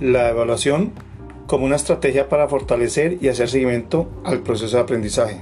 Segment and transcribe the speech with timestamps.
[0.00, 0.92] La evaluación
[1.48, 5.40] como una estrategia para fortalecer y hacer seguimiento al proceso de aprendizaje.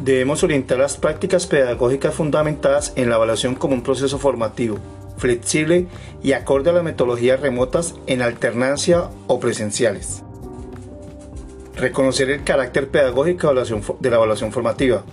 [0.00, 4.78] Debemos orientar las prácticas pedagógicas fundamentadas en la evaluación como un proceso formativo,
[5.16, 5.86] flexible
[6.22, 10.22] y acorde a las metodologías remotas en alternancia o presenciales.
[11.74, 15.04] Reconocer el carácter pedagógico de la evaluación formativa.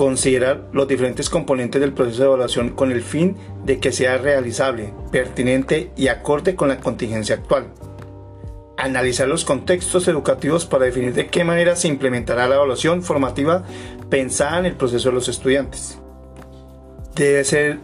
[0.00, 3.36] Considerar los diferentes componentes del proceso de evaluación con el fin
[3.66, 7.66] de que sea realizable, pertinente y acorde con la contingencia actual
[8.78, 13.62] analizar los contextos educativos para definir de qué manera se implementará la evaluación formativa
[14.08, 15.98] pensada en el proceso de los estudiantes.
[17.14, 17.80] Debe ser,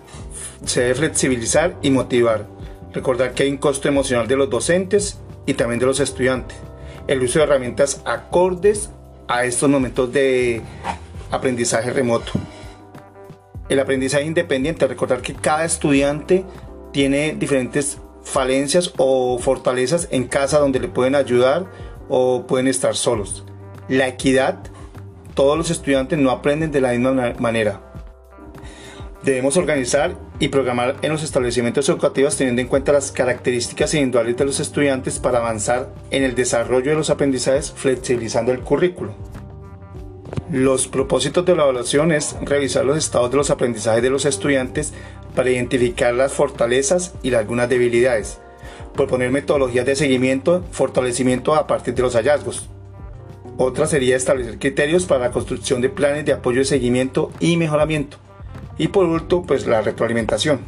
[0.64, 2.46] se debe flexibilizar y motivar.
[2.94, 6.56] Recordar que hay un costo emocional de los docentes y también de los estudiantes.
[7.08, 8.88] El uso de herramientas acordes
[9.28, 10.62] a estos momentos de
[11.30, 12.32] aprendizaje remoto.
[13.68, 16.44] El aprendizaje independiente, recordar que cada estudiante
[16.92, 21.66] tiene diferentes falencias o fortalezas en casa donde le pueden ayudar
[22.08, 23.44] o pueden estar solos.
[23.88, 24.58] La equidad,
[25.34, 27.82] todos los estudiantes no aprenden de la misma manera.
[29.22, 34.44] Debemos organizar y programar en los establecimientos educativos teniendo en cuenta las características individuales de
[34.44, 39.14] los estudiantes para avanzar en el desarrollo de los aprendizajes flexibilizando el currículo.
[40.50, 44.92] Los propósitos de la evaluación es revisar los estados de los aprendizajes de los estudiantes
[45.34, 48.38] para identificar las fortalezas y algunas debilidades,
[48.94, 52.68] proponer metodologías de seguimiento, fortalecimiento a partir de los hallazgos.
[53.58, 58.18] Otra sería establecer criterios para la construcción de planes de apoyo de seguimiento y mejoramiento.
[58.78, 60.60] Y por último, pues la retroalimentación.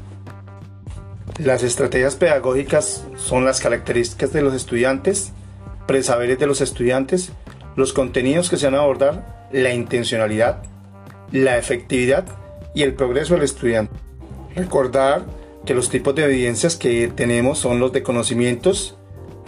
[1.38, 5.30] Las estrategias pedagógicas son las características de los estudiantes,
[5.86, 7.30] presaberes de los estudiantes,
[7.76, 10.62] los contenidos que se van a abordar, la intencionalidad,
[11.32, 12.24] la efectividad
[12.74, 13.94] y el progreso del estudiante.
[14.54, 15.24] Recordar
[15.64, 18.96] que los tipos de evidencias que tenemos son los de conocimientos,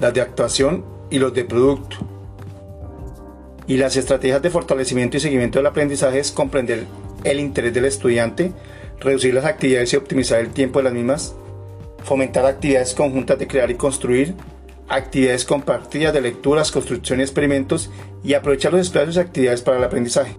[0.00, 1.97] las de actuación y los de producto.
[3.66, 6.87] Y las estrategias de fortalecimiento y seguimiento del aprendizaje es comprender
[7.25, 8.53] el interés del estudiante,
[9.00, 11.34] reducir las actividades y optimizar el tiempo de las mismas,
[12.05, 14.34] fomentar actividades conjuntas de crear y construir,
[14.91, 17.91] actividades compartidas de lecturas, construcción y experimentos
[18.23, 20.37] y aprovechar los espacios y actividades para el aprendizaje.